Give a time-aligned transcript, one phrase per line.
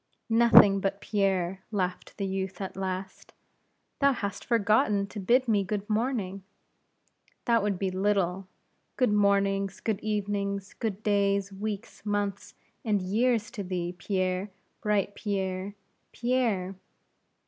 [0.31, 3.33] "Nothing but Pierre," laughed the youth, at last;
[3.99, 6.41] "thou hast forgotten to bid me good morning."
[7.45, 8.47] "That would be little.
[8.95, 14.49] Good mornings, good evenings, good days, weeks, months, and years to thee, Pierre;
[14.81, 15.75] bright Pierre!
[16.11, 16.73] Pierre!"